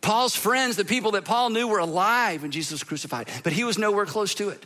[0.00, 3.64] Paul's friends, the people that Paul knew, were alive when Jesus was crucified, but he
[3.64, 4.64] was nowhere close to it.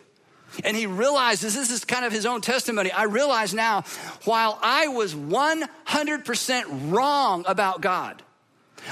[0.63, 2.93] And he realizes this is kind of his own testimony.
[2.93, 3.83] I realize now,
[4.25, 8.23] while I was 100% wrong about God,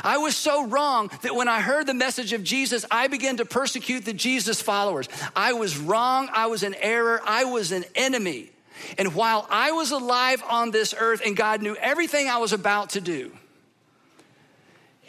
[0.03, 3.45] I was so wrong that when I heard the message of Jesus, I began to
[3.45, 5.09] persecute the Jesus followers.
[5.37, 6.29] I was wrong.
[6.33, 7.21] I was in error.
[7.25, 8.51] I was an enemy.
[8.99, 12.91] And while I was alive on this earth and God knew everything I was about
[12.91, 13.33] to do,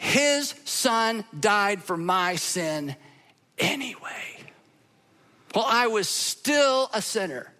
[0.04, 2.94] his son died for my sin
[3.56, 4.36] anyway.
[5.54, 7.50] While I was still a sinner,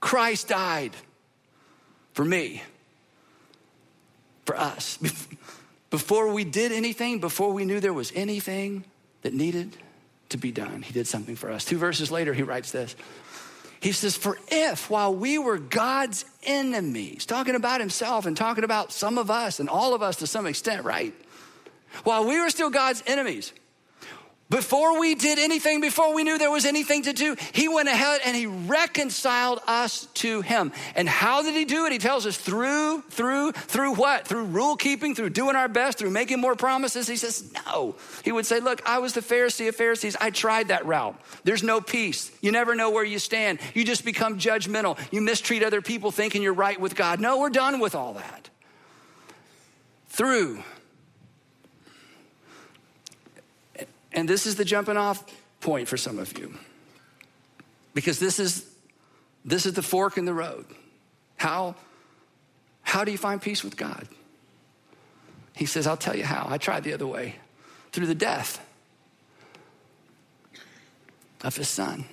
[0.00, 0.90] Christ died
[2.12, 2.64] for me,
[4.44, 4.98] for us.
[5.90, 8.84] Before we did anything, before we knew there was anything
[9.22, 9.76] that needed
[10.30, 11.64] to be done, he did something for us.
[11.64, 12.96] Two verses later, he writes this.
[13.78, 18.90] He says, For if while we were God's enemies, talking about himself and talking about
[18.90, 21.14] some of us and all of us to some extent, right?
[22.02, 23.52] While we were still God's enemies,
[24.50, 28.20] before we did anything, before we knew there was anything to do, he went ahead
[28.24, 30.70] and he reconciled us to him.
[30.94, 31.92] And how did he do it?
[31.92, 34.28] He tells us through, through, through what?
[34.28, 37.08] Through rule keeping, through doing our best, through making more promises.
[37.08, 37.96] He says, no.
[38.22, 40.14] He would say, look, I was the Pharisee of Pharisees.
[40.20, 41.18] I tried that route.
[41.44, 42.30] There's no peace.
[42.42, 43.60] You never know where you stand.
[43.72, 44.98] You just become judgmental.
[45.10, 47.18] You mistreat other people thinking you're right with God.
[47.18, 48.50] No, we're done with all that.
[50.08, 50.62] Through
[54.14, 55.24] And this is the jumping off
[55.60, 56.54] point for some of you.
[57.92, 58.70] Because this is
[59.44, 60.64] this is the fork in the road.
[61.36, 61.74] How
[62.82, 64.08] how do you find peace with God?
[65.54, 66.46] He says, I'll tell you how.
[66.48, 67.36] I tried the other way.
[67.92, 68.64] Through the death
[71.42, 72.06] of his son.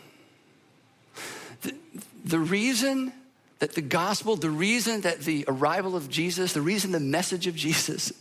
[1.61, 1.75] The,
[2.23, 3.13] the reason
[3.59, 7.55] that the gospel, the reason that the arrival of Jesus, the reason the message of
[7.55, 8.11] Jesus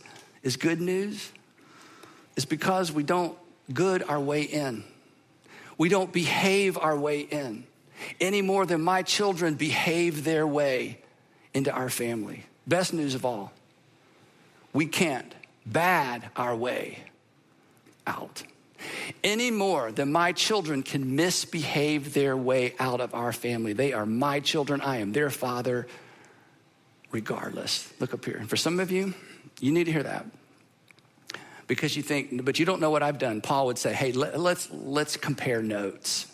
[0.41, 1.31] is good news
[2.35, 3.37] is because we don't
[3.73, 4.83] good our way in.
[5.77, 7.65] We don't behave our way in
[8.19, 10.99] any more than my children behave their way
[11.53, 12.45] into our family.
[12.67, 13.51] Best news of all,
[14.73, 15.33] we can't
[15.65, 16.99] bad our way
[18.07, 18.43] out
[19.23, 23.73] any more than my children can misbehave their way out of our family.
[23.73, 25.87] They are my children, I am their father,
[27.11, 27.91] regardless.
[27.99, 28.37] Look up here.
[28.37, 29.13] And for some of you,
[29.59, 30.25] you need to hear that
[31.71, 33.39] because you think, but you don't know what I've done.
[33.39, 36.27] Paul would say, hey, let, let's, let's compare notes.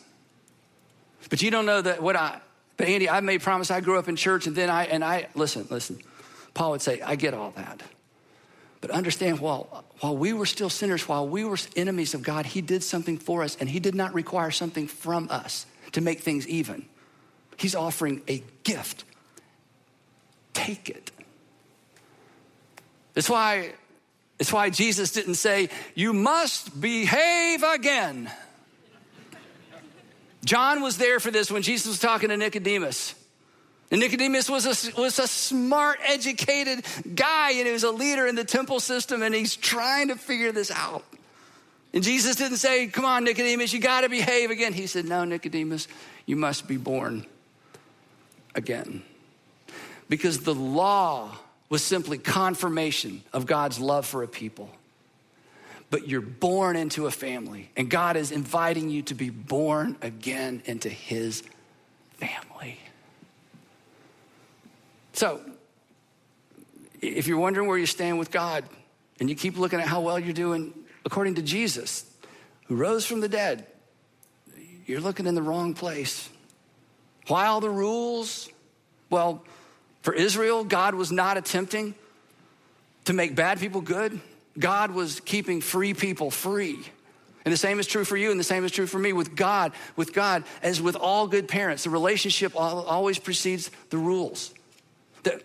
[1.29, 2.41] But you don't know that what I,
[2.75, 3.69] but Andy, I made promise.
[3.69, 5.99] I grew up in church and then I, and I, listen, listen.
[6.55, 7.83] Paul would say, I get all that.
[8.81, 12.61] But understand, while, while we were still sinners, while we were enemies of God, He
[12.61, 16.47] did something for us, and He did not require something from us to make things
[16.47, 16.83] even.
[17.57, 19.03] He's offering a gift.
[20.55, 21.11] Take it.
[23.13, 23.73] That's why
[24.39, 28.31] it's why Jesus didn't say, You must behave again.
[30.45, 33.15] John was there for this when Jesus was talking to Nicodemus.
[33.89, 38.35] And Nicodemus was a, was a smart, educated guy, and he was a leader in
[38.35, 41.03] the temple system, and he's trying to figure this out.
[41.93, 44.73] And Jesus didn't say, Come on, Nicodemus, you got to behave again.
[44.73, 45.87] He said, No, Nicodemus,
[46.25, 47.25] you must be born
[48.55, 49.03] again.
[50.09, 51.37] Because the law
[51.69, 54.69] was simply confirmation of God's love for a people.
[55.89, 60.61] But you're born into a family, and God is inviting you to be born again
[60.65, 61.43] into His
[62.17, 62.79] family.
[65.13, 65.41] So,
[67.01, 68.65] if you're wondering where you stand with God,
[69.19, 70.73] and you keep looking at how well you're doing
[71.05, 72.05] according to Jesus,
[72.65, 73.65] who rose from the dead,
[74.85, 76.29] you're looking in the wrong place.
[77.27, 78.49] Why all the rules?
[79.09, 79.43] Well,
[80.07, 81.93] for Israel, God was not attempting
[83.03, 84.21] to make bad people good.
[84.57, 86.79] God was keeping free people free.
[87.43, 89.11] And the same is true for you, and the same is true for me.
[89.11, 94.53] With God, with God, as with all good parents, the relationship always precedes the rules.
[95.23, 95.41] The,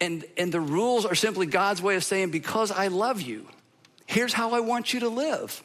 [0.00, 3.46] and, and the rules are simply God's way of saying, because I love you,
[4.06, 5.62] here's how I want you to live.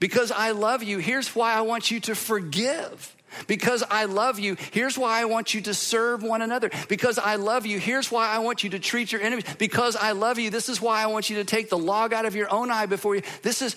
[0.00, 3.14] Because I love you, here's why I want you to forgive.
[3.46, 6.70] Because I love you, here's why I want you to serve one another.
[6.88, 9.44] Because I love you, here's why I want you to treat your enemies.
[9.58, 12.26] Because I love you, this is why I want you to take the log out
[12.26, 13.22] of your own eye before you.
[13.42, 13.76] This is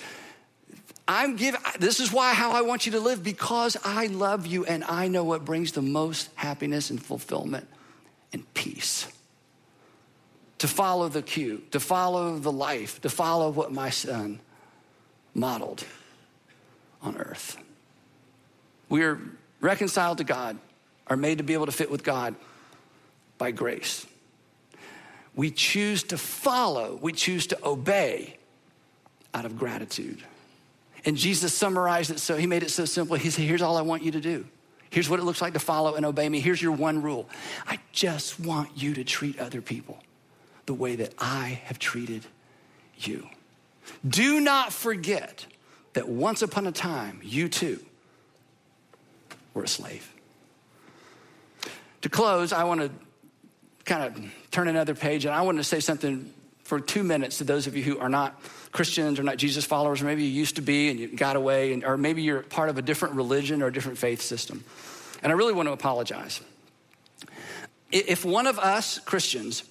[1.07, 4.65] I'm giving, this is why, how I want you to live, because I love you
[4.65, 7.67] and I know what brings the most happiness and fulfillment
[8.33, 9.07] and peace.
[10.59, 14.39] To follow the cue, to follow the life, to follow what my son
[15.35, 15.83] modeled
[17.03, 17.57] on earth.
[18.89, 19.19] We are
[19.65, 20.57] reconciled to God,
[21.07, 22.35] are made to be able to fit with God
[23.37, 24.05] by grace.
[25.35, 28.37] We choose to follow, we choose to obey
[29.33, 30.23] out of gratitude.
[31.03, 33.15] And Jesus summarized it so he made it so simple.
[33.17, 34.45] He said, Here's all I want you to do.
[34.89, 36.39] Here's what it looks like to follow and obey me.
[36.39, 37.29] Here's your one rule
[37.67, 39.99] I just want you to treat other people
[40.65, 42.25] the way that I have treated
[42.97, 43.27] you.
[44.07, 45.45] Do not forget
[45.93, 47.85] that once upon a time, you too
[49.55, 50.13] were a slave.
[52.01, 52.91] To close, I want to
[53.85, 56.31] kind of turn another page and I want to say something
[56.63, 58.39] for two minutes to those of you who are not
[58.71, 61.71] Christians or not Jesus followers, or maybe you used to be and you got away,
[61.73, 64.63] and, or maybe you're part of a different religion or a different faith system.
[65.23, 66.41] And I really want to apologize.
[67.91, 69.63] If one of us Christians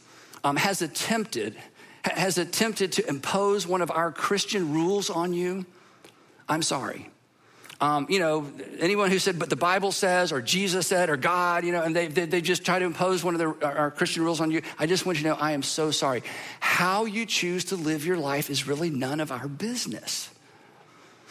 [0.43, 1.57] um, has attempted
[2.05, 5.65] has attempted to impose one of our Christian rules on you,
[6.49, 7.11] I'm sorry.
[7.85, 11.67] Um, you know, anyone who said, but the Bible says, or Jesus said, or God,
[11.67, 14.23] you know, and they, they, they just try to impose one of the, our Christian
[14.23, 14.63] rules on you.
[14.79, 16.23] I just want you to know I am so sorry.
[16.61, 20.31] How you choose to live your life is really none of our business.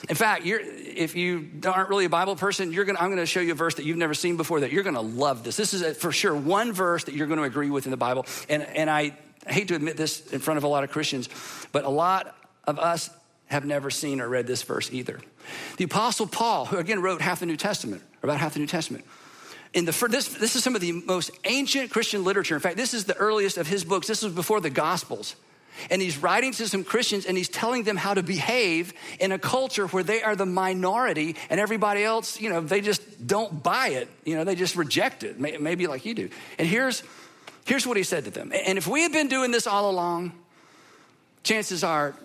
[0.07, 3.53] In fact, if you aren't really a Bible person, gonna, I'm going to show you
[3.53, 5.55] a verse that you've never seen before that you're going to love this.
[5.55, 7.97] This is a, for sure one verse that you're going to agree with in the
[7.97, 8.27] Bible.
[8.47, 11.29] And, and I hate to admit this in front of a lot of Christians,
[11.71, 12.35] but a lot
[12.65, 13.09] of us
[13.47, 15.19] have never seen or read this verse either.
[15.77, 18.67] The Apostle Paul, who again wrote half the New Testament, or about half the New
[18.67, 19.05] Testament,
[19.73, 22.55] in the this, this is some of the most ancient Christian literature.
[22.55, 24.07] In fact, this is the earliest of his books.
[24.07, 25.35] This was before the Gospels.
[25.89, 29.39] And he's writing to some Christians and he's telling them how to behave in a
[29.39, 33.89] culture where they are the minority and everybody else, you know, they just don't buy
[33.89, 34.07] it.
[34.23, 36.29] You know, they just reject it, maybe like you do.
[36.59, 37.01] And here's,
[37.65, 38.51] here's what he said to them.
[38.53, 40.33] And if we had been doing this all along,
[41.41, 42.15] chances are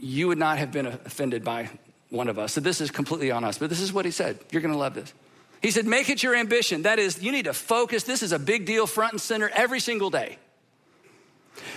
[0.00, 1.68] you would not have been offended by
[2.10, 2.54] one of us.
[2.54, 3.58] So this is completely on us.
[3.58, 4.38] But this is what he said.
[4.50, 5.12] You're going to love this.
[5.60, 6.82] He said, Make it your ambition.
[6.82, 8.04] That is, you need to focus.
[8.04, 10.38] This is a big deal, front and center, every single day.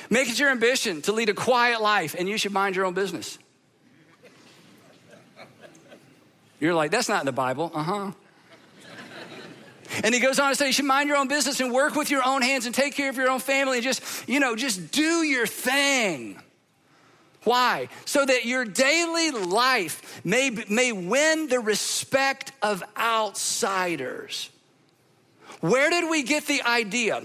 [0.09, 2.93] Make it your ambition to lead a quiet life, and you should mind your own
[2.93, 3.39] business.
[6.59, 7.71] You're like, That's not in the Bible.
[7.73, 8.11] Uh huh.
[10.03, 12.09] And he goes on to say, you should mind your own business and work with
[12.09, 14.91] your own hands and take care of your own family and just, you know, just
[14.91, 16.41] do your thing.
[17.43, 17.89] Why?
[18.05, 24.49] So that your daily life may, may win the respect of outsiders.
[25.59, 27.21] Where did we get the idea?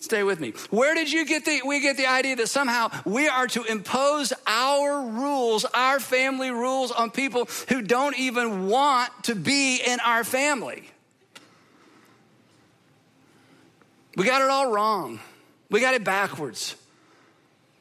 [0.00, 0.52] Stay with me.
[0.70, 4.32] Where did you get the we get the idea that somehow we are to impose
[4.46, 10.24] our rules, our family rules on people who don't even want to be in our
[10.24, 10.88] family?
[14.16, 15.20] We got it all wrong.
[15.70, 16.74] We got it backwards.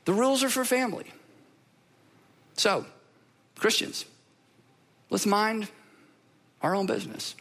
[0.06, 1.06] The rules are for family.
[2.56, 2.86] So,
[3.58, 4.06] Christians,
[5.10, 5.68] let's mind
[6.62, 7.36] our own business.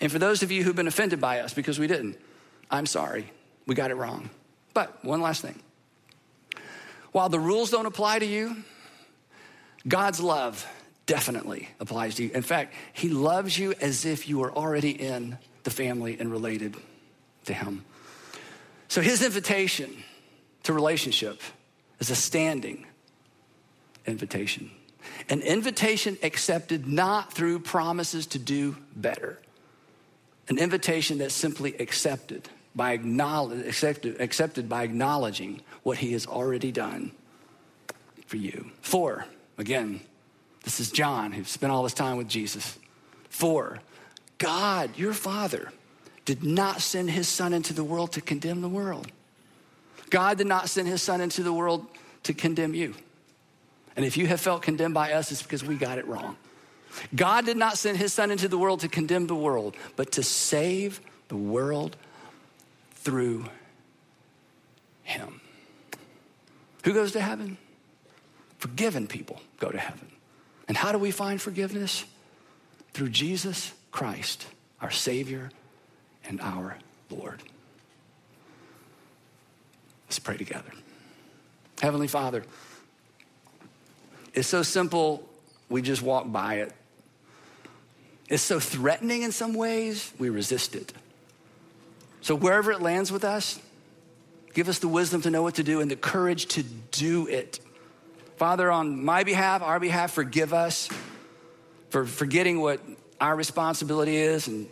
[0.00, 2.16] And for those of you who've been offended by us because we didn't,
[2.70, 3.30] I'm sorry.
[3.66, 4.30] We got it wrong.
[4.74, 5.60] But one last thing.
[7.12, 8.56] While the rules don't apply to you,
[9.86, 10.66] God's love
[11.06, 12.30] definitely applies to you.
[12.32, 16.76] In fact, He loves you as if you were already in the family and related
[17.46, 17.84] to Him.
[18.88, 20.04] So His invitation
[20.64, 21.40] to relationship
[21.98, 22.86] is a standing
[24.08, 24.70] invitation.
[25.28, 29.38] An invitation accepted not through promises to do better.
[30.48, 36.72] An invitation that's simply accepted by acknowledge, accepted, accepted by acknowledging what he has already
[36.72, 37.12] done
[38.26, 38.70] for you.
[38.80, 40.00] For, again,
[40.64, 42.78] this is John who spent all his time with Jesus.
[43.30, 43.80] For,
[44.38, 45.72] God, your Father,
[46.24, 49.10] did not send his Son into the world to condemn the world.
[50.10, 51.86] God did not send his Son into the world
[52.24, 52.94] to condemn you.
[53.98, 56.36] And if you have felt condemned by us, it's because we got it wrong.
[57.16, 60.22] God did not send his son into the world to condemn the world, but to
[60.22, 61.96] save the world
[62.92, 63.46] through
[65.02, 65.40] him.
[66.84, 67.58] Who goes to heaven?
[68.58, 70.12] Forgiven people go to heaven.
[70.68, 72.04] And how do we find forgiveness?
[72.92, 74.46] Through Jesus Christ,
[74.80, 75.50] our Savior
[76.24, 76.78] and our
[77.10, 77.42] Lord.
[80.06, 80.70] Let's pray together.
[81.82, 82.44] Heavenly Father,
[84.38, 85.28] it's so simple,
[85.68, 86.72] we just walk by it.
[88.28, 90.92] It's so threatening in some ways, we resist it.
[92.20, 93.58] So, wherever it lands with us,
[94.54, 97.58] give us the wisdom to know what to do and the courage to do it.
[98.36, 100.88] Father, on my behalf, our behalf, forgive us
[101.90, 102.80] for forgetting what
[103.20, 104.68] our responsibility is and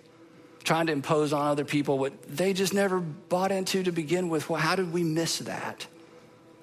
[0.63, 4.49] trying to impose on other people what they just never bought into to begin with.
[4.49, 5.87] Well, how did we miss that?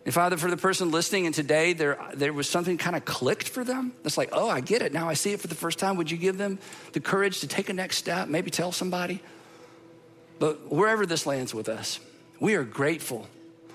[0.05, 3.47] And Father, for the person listening and today there, there was something kind of clicked
[3.47, 3.93] for them.
[4.03, 4.91] It's like, oh, I get it.
[4.91, 5.95] Now I see it for the first time.
[5.95, 6.59] Would you give them
[6.91, 9.21] the courage to take a next step, maybe tell somebody?
[10.39, 11.99] But wherever this lands with us,
[12.39, 13.27] we are grateful.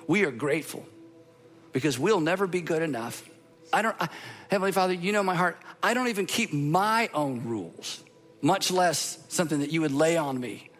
[0.07, 0.87] We are grateful
[1.72, 3.26] because we'll never be good enough.
[3.72, 4.09] I don't, I,
[4.51, 5.59] Heavenly Father, you know my heart.
[5.83, 8.03] I don't even keep my own rules,
[8.43, 10.70] much less something that you would lay on me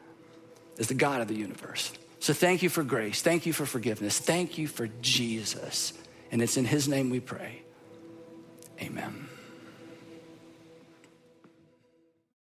[0.79, 1.93] as the God of the universe.
[2.21, 3.23] So thank you for grace.
[3.23, 4.19] Thank you for forgiveness.
[4.19, 5.93] Thank you for Jesus.
[6.31, 7.63] And it's in his name we pray.
[8.81, 9.28] Amen.